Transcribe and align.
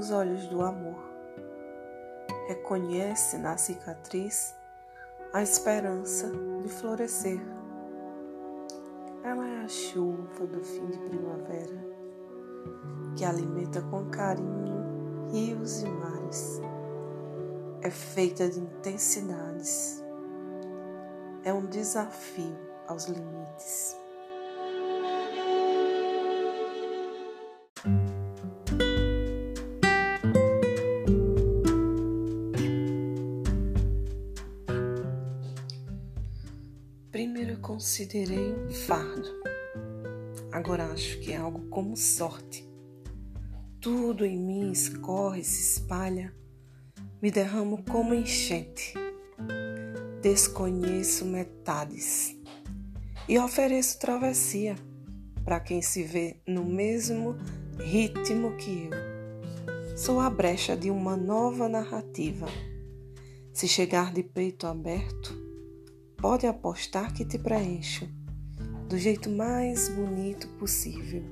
os 0.00 0.10
olhos 0.10 0.46
do 0.46 0.62
amor. 0.62 0.98
Reconhece 2.48 3.36
na 3.36 3.56
cicatriz 3.56 4.54
a 5.32 5.42
esperança 5.42 6.30
de 6.62 6.68
florescer. 6.70 7.40
Ela 9.22 9.46
é 9.46 9.64
a 9.64 9.68
chuva 9.68 10.46
do 10.46 10.64
fim 10.64 10.86
de 10.86 10.98
primavera 10.98 11.78
que 13.16 13.24
alimenta 13.24 13.82
com 13.82 14.08
carinho 14.08 15.30
rios 15.30 15.82
e 15.82 15.88
mares. 15.88 16.60
É 17.82 17.90
feita 17.90 18.48
de 18.48 18.58
intensidades. 18.58 20.02
É 21.44 21.52
um 21.52 21.66
desafio 21.66 22.56
aos 22.88 23.04
limites. 23.04 23.99
Primeiro 37.10 37.54
eu 37.54 37.58
considerei 37.58 38.54
um 38.54 38.70
fardo, 38.70 39.28
agora 40.52 40.92
acho 40.92 41.18
que 41.18 41.32
é 41.32 41.36
algo 41.36 41.68
como 41.68 41.96
sorte. 41.96 42.64
Tudo 43.80 44.24
em 44.24 44.38
mim 44.38 44.70
escorre, 44.70 45.42
se 45.42 45.78
espalha, 45.78 46.32
me 47.20 47.28
derramo 47.28 47.82
como 47.82 48.14
enchente. 48.14 48.94
Desconheço 50.22 51.24
metades 51.24 52.36
e 53.28 53.36
ofereço 53.40 53.98
travessia 53.98 54.76
para 55.44 55.58
quem 55.58 55.82
se 55.82 56.04
vê 56.04 56.40
no 56.46 56.64
mesmo 56.64 57.36
ritmo 57.80 58.56
que 58.56 58.84
eu. 58.84 59.96
Sou 59.96 60.20
a 60.20 60.30
brecha 60.30 60.76
de 60.76 60.92
uma 60.92 61.16
nova 61.16 61.68
narrativa. 61.68 62.46
Se 63.52 63.66
chegar 63.66 64.12
de 64.12 64.22
peito 64.22 64.68
aberto, 64.68 65.39
Pode 66.20 66.46
apostar 66.46 67.14
que 67.14 67.24
te 67.24 67.38
preencho 67.38 68.06
do 68.90 68.98
jeito 68.98 69.30
mais 69.30 69.88
bonito 69.88 70.48
possível. 70.58 71.24